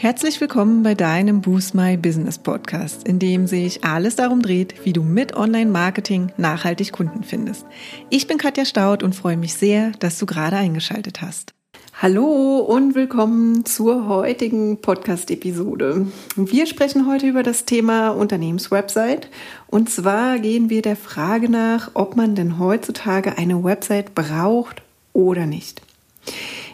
[0.00, 4.92] Herzlich willkommen bei deinem Boost My Business Podcast, in dem sich alles darum dreht, wie
[4.92, 7.66] du mit Online-Marketing nachhaltig Kunden findest.
[8.08, 11.52] Ich bin Katja Staud und freue mich sehr, dass du gerade eingeschaltet hast.
[12.00, 16.06] Hallo und willkommen zur heutigen Podcast-Episode.
[16.36, 19.26] Wir sprechen heute über das Thema Unternehmenswebsite.
[19.66, 24.80] Und zwar gehen wir der Frage nach, ob man denn heutzutage eine Website braucht
[25.12, 25.82] oder nicht.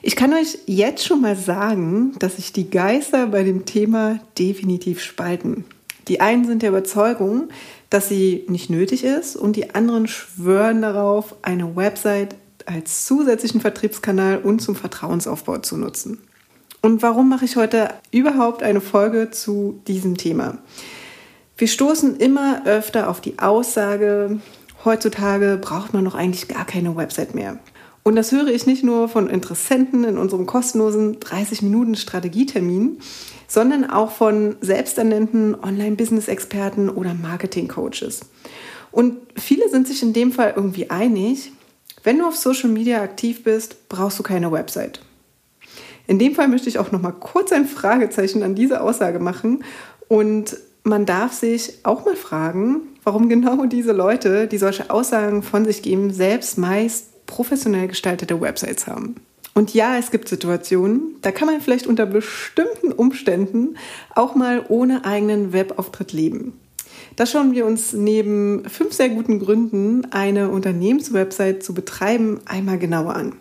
[0.06, 5.00] Ich kann euch jetzt schon mal sagen, dass sich die Geister bei dem Thema definitiv
[5.00, 5.64] spalten.
[6.08, 7.48] Die einen sind der Überzeugung,
[7.88, 12.34] dass sie nicht nötig ist und die anderen schwören darauf, eine Website
[12.66, 16.18] als zusätzlichen Vertriebskanal und zum Vertrauensaufbau zu nutzen.
[16.82, 20.58] Und warum mache ich heute überhaupt eine Folge zu diesem Thema?
[21.56, 24.38] Wir stoßen immer öfter auf die Aussage,
[24.84, 27.58] heutzutage braucht man noch eigentlich gar keine Website mehr.
[28.04, 32.98] Und das höre ich nicht nur von Interessenten in unserem kostenlosen 30-Minuten-Strategietermin,
[33.48, 38.20] sondern auch von selbsternannten Online-Business-Experten oder Marketing-Coaches.
[38.92, 41.50] Und viele sind sich in dem Fall irgendwie einig,
[42.02, 45.00] wenn du auf Social Media aktiv bist, brauchst du keine Website.
[46.06, 49.64] In dem Fall möchte ich auch noch mal kurz ein Fragezeichen an diese Aussage machen
[50.08, 55.64] und man darf sich auch mal fragen, warum genau diese Leute, die solche Aussagen von
[55.64, 59.16] sich geben, selbst meist professionell gestaltete Websites haben.
[59.54, 63.76] Und ja, es gibt Situationen, da kann man vielleicht unter bestimmten Umständen
[64.14, 66.52] auch mal ohne eigenen Webauftritt leben.
[67.16, 73.16] Da schauen wir uns neben fünf sehr guten Gründen, eine Unternehmenswebsite zu betreiben, einmal genauer
[73.16, 73.32] an.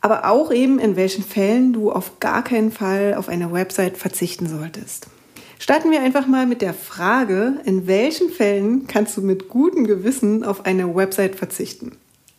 [0.00, 4.46] Aber auch eben, in welchen Fällen du auf gar keinen Fall auf eine Website verzichten
[4.46, 5.08] solltest.
[5.58, 10.42] Starten wir einfach mal mit der Frage, in welchen Fällen kannst du mit gutem Gewissen
[10.42, 11.92] auf eine Website verzichten?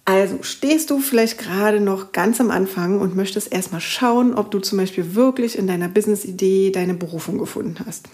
[0.05, 4.59] Also stehst du vielleicht gerade noch ganz am Anfang und möchtest erstmal schauen, ob du
[4.59, 8.07] zum Beispiel wirklich in deiner Business-Idee deine Berufung gefunden hast.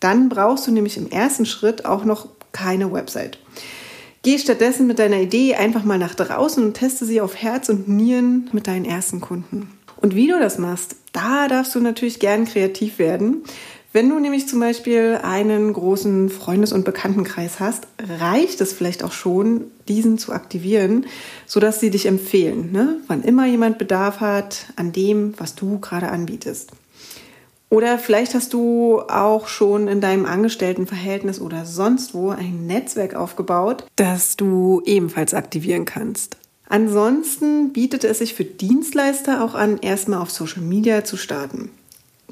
[0.00, 3.38] Dann brauchst du nämlich im ersten Schritt auch noch keine Website.
[4.22, 7.88] Geh stattdessen mit deiner Idee einfach mal nach draußen und teste sie auf Herz und
[7.88, 9.68] Nieren mit deinen ersten Kunden.
[9.96, 13.42] Und wie du das machst, da darfst du natürlich gern kreativ werden.
[13.94, 17.86] Wenn du nämlich zum Beispiel einen großen Freundes- und Bekanntenkreis hast,
[18.18, 21.04] reicht es vielleicht auch schon, diesen zu aktivieren,
[21.46, 22.96] sodass sie dich empfehlen, ne?
[23.06, 26.70] wann immer jemand Bedarf hat an dem, was du gerade anbietest.
[27.68, 33.84] Oder vielleicht hast du auch schon in deinem Angestelltenverhältnis oder sonst wo ein Netzwerk aufgebaut,
[33.96, 36.36] das du ebenfalls aktivieren kannst.
[36.66, 41.70] Ansonsten bietet es sich für Dienstleister auch an, erstmal auf Social Media zu starten.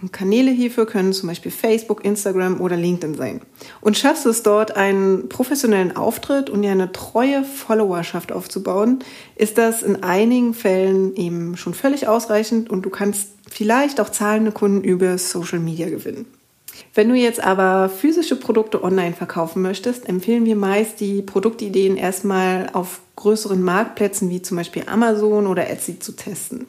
[0.09, 3.41] Kanäle hierfür können zum Beispiel Facebook, Instagram oder LinkedIn sein.
[3.81, 9.01] Und schaffst es dort, einen professionellen Auftritt und dir eine treue Followerschaft aufzubauen,
[9.37, 14.53] ist das in einigen Fällen eben schon völlig ausreichend und du kannst vielleicht auch zahlende
[14.53, 16.27] Kunden über Social Media gewinnen.
[16.95, 22.71] Wenn du jetzt aber physische Produkte online verkaufen möchtest, empfehlen wir meist, die Produktideen erstmal
[22.73, 26.67] auf größeren Marktplätzen wie zum Beispiel Amazon oder Etsy zu testen.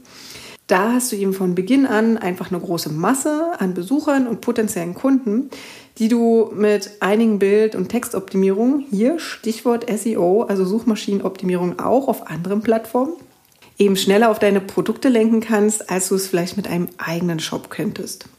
[0.71, 4.93] Da hast du eben von Beginn an einfach eine große Masse an Besuchern und potenziellen
[4.93, 5.49] Kunden,
[5.97, 12.61] die du mit einigen Bild- und Textoptimierungen, hier Stichwort SEO, also Suchmaschinenoptimierung auch auf anderen
[12.61, 13.15] Plattformen,
[13.77, 17.69] eben schneller auf deine Produkte lenken kannst, als du es vielleicht mit einem eigenen Shop
[17.69, 18.29] könntest.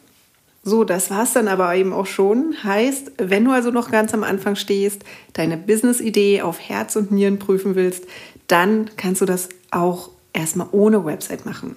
[0.63, 2.55] So, das war es dann aber eben auch schon.
[2.65, 5.03] Heißt, wenn du also noch ganz am Anfang stehst,
[5.35, 8.07] deine Business-Idee auf Herz und Nieren prüfen willst,
[8.47, 11.77] dann kannst du das auch erstmal ohne Website machen.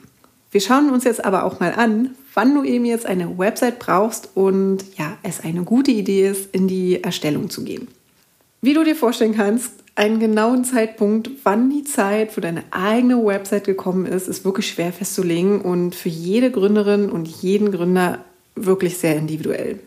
[0.56, 4.30] Wir schauen uns jetzt aber auch mal an, wann du eben jetzt eine Website brauchst
[4.36, 7.90] und ja, es eine gute Idee ist, in die Erstellung zu gehen.
[8.62, 13.66] Wie du dir vorstellen kannst, einen genauen Zeitpunkt, wann die Zeit für deine eigene Website
[13.66, 18.24] gekommen ist, ist wirklich schwer festzulegen und für jede Gründerin und jeden Gründer
[18.56, 19.82] wirklich sehr individuell.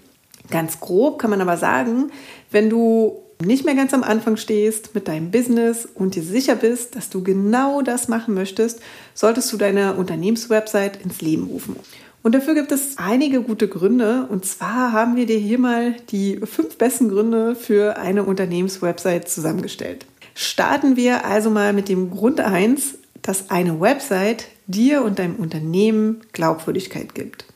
[0.50, 2.10] Ganz grob kann man aber sagen,
[2.50, 6.97] wenn du nicht mehr ganz am Anfang stehst mit deinem Business und dir sicher bist,
[6.97, 8.81] dass du genau das machen möchtest,
[9.15, 11.76] solltest du deine Unternehmenswebsite ins Leben rufen.
[12.23, 14.26] Und dafür gibt es einige gute Gründe.
[14.29, 20.05] Und zwar haben wir dir hier mal die fünf besten Gründe für eine Unternehmenswebsite zusammengestellt.
[20.34, 26.20] Starten wir also mal mit dem Grund 1, dass eine Website dir und deinem Unternehmen
[26.32, 27.46] Glaubwürdigkeit gibt.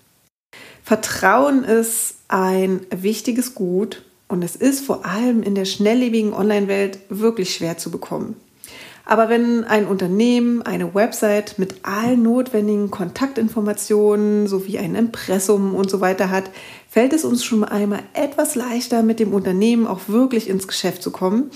[0.84, 4.02] Vertrauen ist ein wichtiges Gut
[4.32, 8.36] und es ist vor allem in der schnelllebigen Online-Welt wirklich schwer zu bekommen.
[9.04, 16.00] Aber wenn ein Unternehmen eine Website mit allen notwendigen Kontaktinformationen sowie ein Impressum und so
[16.00, 16.44] weiter hat,
[16.88, 21.10] fällt es uns schon einmal etwas leichter, mit dem Unternehmen auch wirklich ins Geschäft zu
[21.10, 21.50] kommen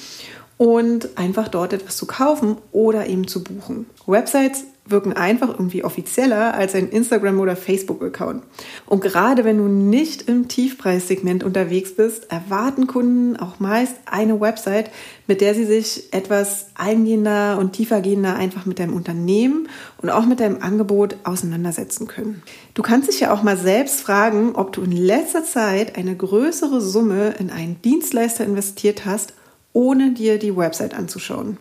[0.58, 3.86] und einfach dort etwas zu kaufen oder eben zu buchen.
[4.06, 8.42] Websites wirken einfach irgendwie offizieller als ein Instagram- oder Facebook-Account.
[8.86, 14.90] Und gerade wenn du nicht im Tiefpreissegment unterwegs bist, erwarten Kunden auch meist eine Website,
[15.26, 19.68] mit der sie sich etwas eingehender und tiefergehender einfach mit deinem Unternehmen
[20.00, 22.42] und auch mit deinem Angebot auseinandersetzen können.
[22.74, 26.80] Du kannst dich ja auch mal selbst fragen, ob du in letzter Zeit eine größere
[26.80, 29.32] Summe in einen Dienstleister investiert hast,
[29.72, 31.58] ohne dir die Website anzuschauen.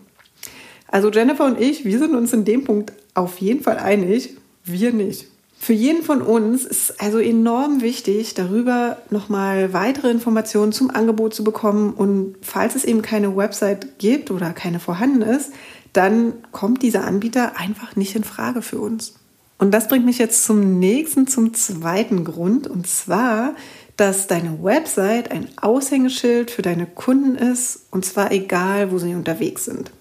[0.96, 4.94] Also Jennifer und ich, wir sind uns in dem Punkt auf jeden Fall einig, wir
[4.94, 5.28] nicht.
[5.60, 11.44] Für jeden von uns ist also enorm wichtig, darüber nochmal weitere Informationen zum Angebot zu
[11.44, 11.94] bekommen.
[11.94, 15.52] Und falls es eben keine Website gibt oder keine vorhanden ist,
[15.92, 19.16] dann kommt dieser Anbieter einfach nicht in Frage für uns.
[19.58, 22.68] Und das bringt mich jetzt zum nächsten, zum zweiten Grund.
[22.68, 23.54] Und zwar,
[23.98, 27.82] dass deine Website ein Aushängeschild für deine Kunden ist.
[27.92, 29.92] Und zwar egal, wo sie unterwegs sind.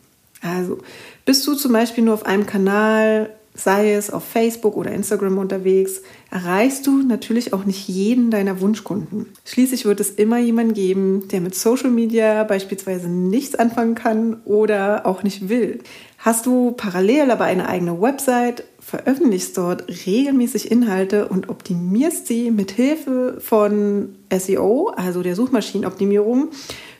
[0.45, 0.79] Also
[1.25, 6.03] bist du zum Beispiel nur auf einem Kanal, sei es auf Facebook oder Instagram unterwegs,
[6.31, 9.27] erreichst du natürlich auch nicht jeden deiner Wunschkunden.
[9.45, 15.07] Schließlich wird es immer jemanden geben, der mit Social Media beispielsweise nichts anfangen kann oder
[15.07, 15.79] auch nicht will.
[16.19, 22.71] Hast du parallel aber eine eigene Website, veröffentlichst dort regelmäßig Inhalte und optimierst sie mit
[22.73, 26.49] Hilfe von SEO, also der Suchmaschinenoptimierung,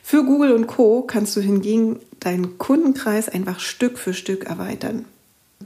[0.07, 1.01] für Google und Co.
[1.01, 5.05] kannst du hingegen deinen Kundenkreis einfach Stück für Stück erweitern.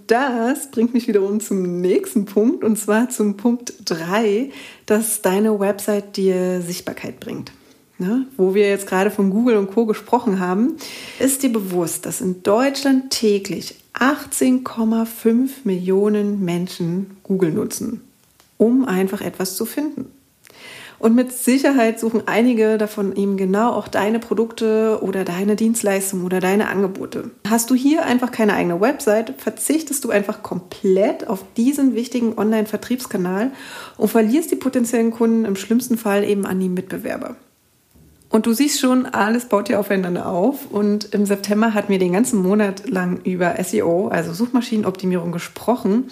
[0.08, 4.50] Das bringt mich wiederum zum nächsten Punkt und zwar zum Punkt 3,
[4.86, 7.52] dass deine Website dir Sichtbarkeit bringt.
[7.98, 8.28] Ne?
[8.38, 10.78] Wo wir jetzt gerade von Google und Co gesprochen haben,
[11.20, 18.00] ist dir bewusst, dass in Deutschland täglich 18,5 Millionen Menschen Google nutzen,
[18.58, 20.10] um einfach etwas zu finden.
[21.00, 26.42] Und mit Sicherheit suchen einige davon eben genau auch deine Produkte oder deine Dienstleistungen oder
[26.42, 27.32] deine Angebote.
[27.48, 33.52] Hast du hier einfach keine eigene Website, verzichtest du einfach komplett auf diesen wichtigen Online-Vertriebskanal
[33.98, 37.38] und verlierst die potenziellen Kunden im schlimmsten Fall eben an die Mitbewerber.
[38.32, 40.70] Und du siehst schon, alles baut ja aufeinander auf.
[40.70, 46.12] Und im September hatten wir den ganzen Monat lang über SEO, also Suchmaschinenoptimierung, gesprochen.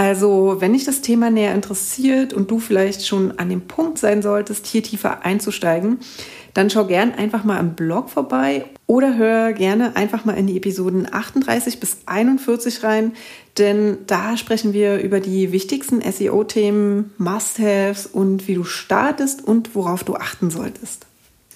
[0.00, 4.22] Also, wenn dich das Thema näher interessiert und du vielleicht schon an dem Punkt sein
[4.22, 5.98] solltest, hier tiefer einzusteigen,
[6.54, 10.56] dann schau gern einfach mal im Blog vorbei oder hör gerne einfach mal in die
[10.56, 13.12] Episoden 38 bis 41 rein,
[13.58, 20.02] denn da sprechen wir über die wichtigsten SEO-Themen, Must-Haves und wie du startest und worauf
[20.02, 21.04] du achten solltest.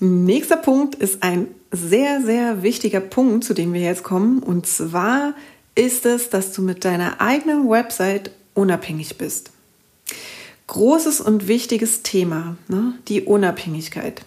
[0.00, 5.32] Nächster Punkt ist ein sehr, sehr wichtiger Punkt, zu dem wir jetzt kommen, und zwar
[5.74, 9.50] ist es, dass du mit deiner eigenen Website unabhängig bist.
[10.66, 12.94] Großes und wichtiges Thema, ne?
[13.08, 14.22] die Unabhängigkeit.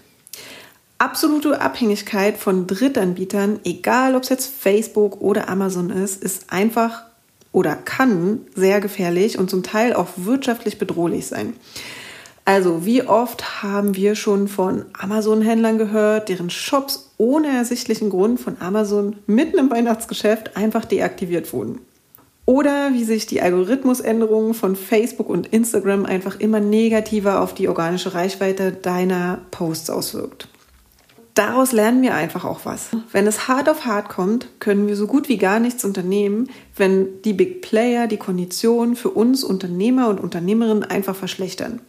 [0.99, 7.03] Absolute Abhängigkeit von Drittanbietern, egal ob es jetzt Facebook oder Amazon ist, ist einfach
[7.51, 11.53] oder kann sehr gefährlich und zum Teil auch wirtschaftlich bedrohlich sein.
[12.47, 18.55] Also, wie oft haben wir schon von Amazon-Händlern gehört, deren Shops ohne ersichtlichen Grund von
[18.61, 21.79] Amazon mitten im Weihnachtsgeschäft einfach deaktiviert wurden?
[22.45, 28.13] Oder wie sich die Algorithmusänderungen von Facebook und Instagram einfach immer negativer auf die organische
[28.13, 30.47] Reichweite deiner Posts auswirkt.
[31.37, 32.89] Daraus lernen wir einfach auch was.
[33.11, 37.21] Wenn es hart auf hart kommt, können wir so gut wie gar nichts unternehmen, wenn
[37.21, 41.81] die Big Player die Konditionen für uns Unternehmer und Unternehmerinnen einfach verschlechtern.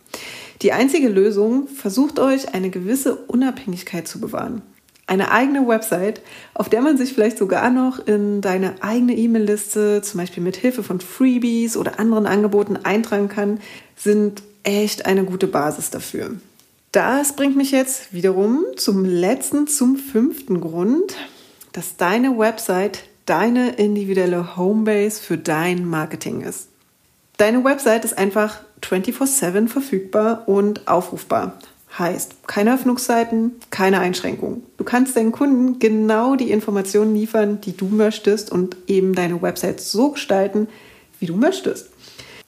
[0.62, 4.62] Die einzige Lösung, versucht euch eine gewisse Unabhängigkeit zu bewahren.
[5.06, 6.20] Eine eigene Website,
[6.52, 10.82] auf der man sich vielleicht sogar noch in deine eigene E-Mail-Liste, zum Beispiel mit Hilfe
[10.82, 13.60] von Freebies oder anderen Angeboten eintragen kann,
[13.96, 16.32] sind echt eine gute Basis dafür.
[16.92, 21.16] Das bringt mich jetzt wiederum zum letzten, zum fünften Grund,
[21.72, 26.68] dass deine Website deine individuelle Homebase für dein Marketing ist.
[27.36, 31.58] Deine Website ist einfach 24/7 verfügbar und aufrufbar.
[31.98, 34.62] Heißt, keine Öffnungszeiten, keine Einschränkungen.
[34.76, 39.80] Du kannst deinen Kunden genau die Informationen liefern, die du möchtest und eben deine Website
[39.80, 40.68] so gestalten,
[41.18, 41.90] wie du möchtest.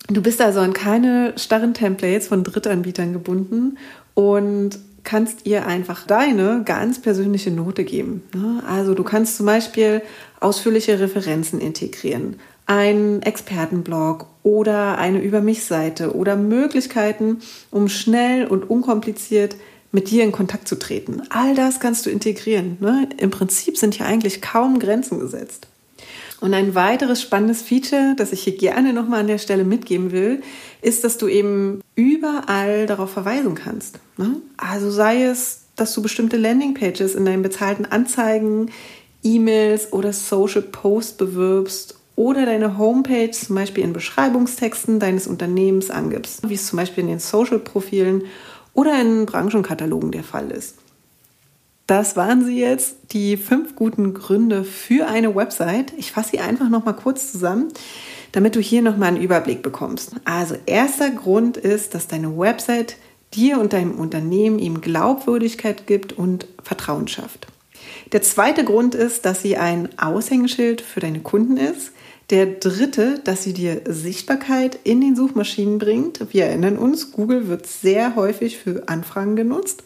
[0.08, 3.78] Du bist also an keine starren Templates von Drittanbietern gebunden
[4.14, 8.22] und kannst ihr einfach deine ganz persönliche Note geben.
[8.34, 8.62] Ne?
[8.66, 10.02] Also du kannst zum Beispiel
[10.40, 12.36] ausführliche Referenzen integrieren,
[12.70, 17.38] einen Expertenblog oder eine Über mich Seite oder Möglichkeiten,
[17.72, 19.56] um schnell und unkompliziert
[19.90, 21.22] mit dir in Kontakt zu treten.
[21.30, 22.76] All das kannst du integrieren.
[22.78, 23.08] Ne?
[23.16, 25.66] Im Prinzip sind hier eigentlich kaum Grenzen gesetzt.
[26.40, 30.40] Und ein weiteres spannendes Feature, das ich hier gerne nochmal an der Stelle mitgeben will,
[30.80, 33.98] ist, dass du eben überall darauf verweisen kannst.
[34.16, 34.36] Ne?
[34.56, 38.70] Also sei es, dass du bestimmte Landingpages in deinen bezahlten Anzeigen,
[39.24, 46.46] E-Mails oder Social Posts bewirbst oder deine Homepage zum Beispiel in Beschreibungstexten deines Unternehmens angibst,
[46.46, 48.24] wie es zum Beispiel in den Social-Profilen
[48.74, 50.74] oder in Branchenkatalogen der Fall ist.
[51.86, 55.94] Das waren sie jetzt, die fünf guten Gründe für eine Website.
[55.96, 57.68] Ich fasse sie einfach noch mal kurz zusammen,
[58.32, 60.12] damit du hier noch mal einen Überblick bekommst.
[60.26, 62.96] Also erster Grund ist, dass deine Website
[63.32, 67.46] dir und deinem Unternehmen ihm Glaubwürdigkeit gibt und Vertrauen schafft.
[68.12, 71.92] Der zweite Grund ist, dass sie ein Aushängeschild für deine Kunden ist.
[72.30, 76.32] Der dritte, dass sie dir Sichtbarkeit in den Suchmaschinen bringt.
[76.32, 79.82] Wir erinnern uns, Google wird sehr häufig für Anfragen genutzt.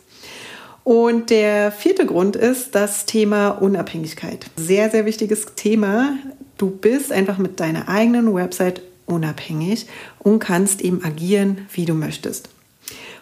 [0.84, 4.50] Und der vierte Grund ist das Thema Unabhängigkeit.
[4.56, 6.18] Sehr, sehr wichtiges Thema.
[6.58, 9.86] Du bist einfach mit deiner eigenen Website unabhängig
[10.18, 12.50] und kannst eben agieren, wie du möchtest.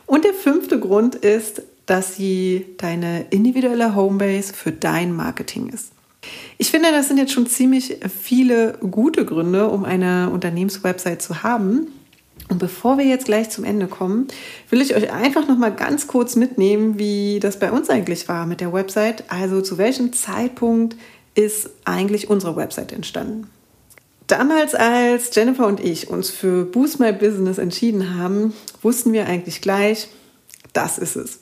[0.07, 5.93] Und der fünfte Grund ist, dass sie deine individuelle Homebase für dein Marketing ist.
[6.59, 11.88] Ich finde, das sind jetzt schon ziemlich viele gute Gründe, um eine Unternehmenswebsite zu haben.
[12.49, 14.29] Und bevor wir jetzt gleich zum Ende kommen,
[14.71, 18.47] will ich euch einfach noch mal ganz kurz mitnehmen, wie das bei uns eigentlich war
[18.47, 19.25] mit der Website.
[19.29, 20.97] Also zu welchem Zeitpunkt
[21.35, 23.49] ist eigentlich unsere Website entstanden?
[24.26, 29.61] Damals, als Jennifer und ich uns für Boost My Business entschieden haben, wussten wir eigentlich
[29.61, 30.09] gleich,
[30.73, 31.42] das ist es.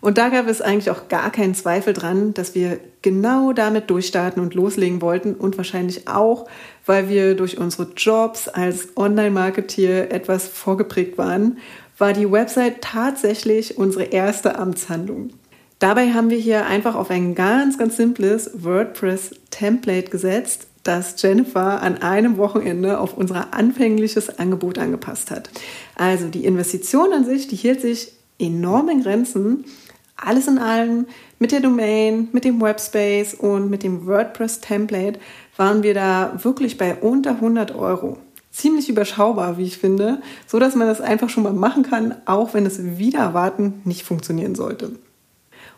[0.00, 4.42] Und da gab es eigentlich auch gar keinen Zweifel dran, dass wir genau damit durchstarten
[4.42, 6.46] und loslegen wollten und wahrscheinlich auch,
[6.84, 11.58] weil wir durch unsere Jobs als Online-Marketeer etwas vorgeprägt waren,
[11.98, 15.30] war die Website tatsächlich unsere erste Amtshandlung.
[15.78, 22.00] Dabei haben wir hier einfach auf ein ganz, ganz simples WordPress-Template gesetzt, das Jennifer an
[22.00, 25.50] einem Wochenende auf unser anfängliches Angebot angepasst hat.
[25.96, 29.64] Also die Investition an sich, die hielt sich enorm in Grenzen,
[30.16, 31.06] alles in allem
[31.38, 35.18] mit der Domain, mit dem Webspace und mit dem WordPress-Template
[35.56, 38.18] waren wir da wirklich bei unter 100 Euro.
[38.50, 42.54] Ziemlich überschaubar, wie ich finde, so dass man das einfach schon mal machen kann, auch
[42.54, 44.92] wenn es wieder erwarten nicht funktionieren sollte.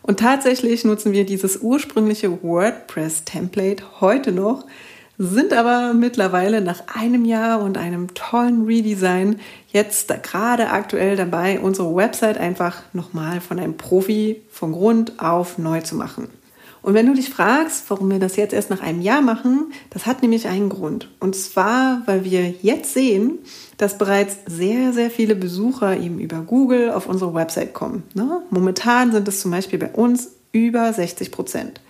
[0.01, 4.65] Und tatsächlich nutzen wir dieses ursprüngliche WordPress-Template heute noch
[5.21, 11.93] sind aber mittlerweile nach einem Jahr und einem tollen Redesign jetzt gerade aktuell dabei, unsere
[11.93, 16.29] Website einfach nochmal von einem Profi von Grund auf neu zu machen.
[16.81, 20.05] Und wenn du dich fragst, warum wir das jetzt erst nach einem Jahr machen, das
[20.05, 21.09] hat nämlich einen Grund.
[21.19, 23.39] Und zwar, weil wir jetzt sehen,
[23.75, 28.03] dass bereits sehr, sehr viele Besucher eben über Google auf unsere Website kommen.
[28.13, 28.41] Ne?
[28.51, 31.81] Momentan sind es zum Beispiel bei uns über 60 Prozent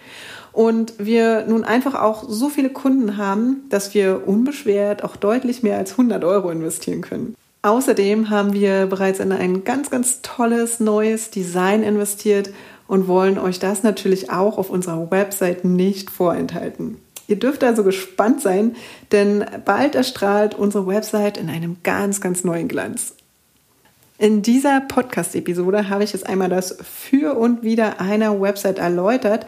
[0.60, 5.78] und wir nun einfach auch so viele Kunden haben, dass wir unbeschwert auch deutlich mehr
[5.78, 7.34] als 100 Euro investieren können.
[7.62, 12.50] Außerdem haben wir bereits in ein ganz, ganz tolles neues Design investiert
[12.90, 16.98] und wollen euch das natürlich auch auf unserer Website nicht vorenthalten.
[17.30, 18.76] Ihr dürft also gespannt sein,
[19.14, 23.14] denn bald erstrahlt unsere Website in einem ganz, ganz neuen Glanz.
[24.18, 29.46] In dieser Podcast-Episode habe ich jetzt einmal das Für und Wider einer Website erläutert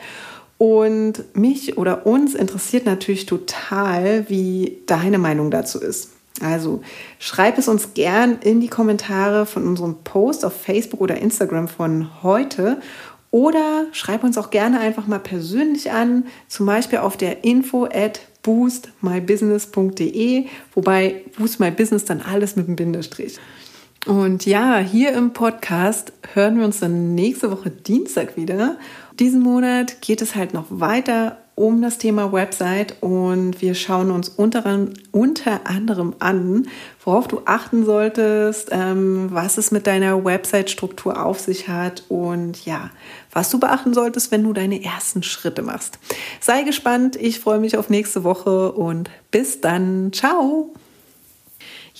[0.61, 6.11] und mich oder uns interessiert natürlich total, wie deine Meinung dazu ist.
[6.39, 6.83] Also
[7.17, 12.21] schreib es uns gern in die Kommentare von unserem Post auf Facebook oder Instagram von
[12.21, 12.79] heute
[13.31, 18.19] oder schreib uns auch gerne einfach mal persönlich an, zum Beispiel auf der info at
[18.43, 23.39] boostmybusiness.de, wobei Boost My Business dann alles mit dem Bindestrich.
[24.07, 28.77] Und ja, hier im Podcast hören wir uns dann nächste Woche Dienstag wieder.
[29.19, 34.29] Diesen Monat geht es halt noch weiter um das Thema Website und wir schauen uns
[34.29, 36.67] unter, unter anderem an,
[37.05, 42.89] worauf du achten solltest, ähm, was es mit deiner Website-Struktur auf sich hat und ja,
[43.31, 45.99] was du beachten solltest, wenn du deine ersten Schritte machst.
[46.39, 50.11] Sei gespannt, ich freue mich auf nächste Woche und bis dann.
[50.13, 50.73] Ciao!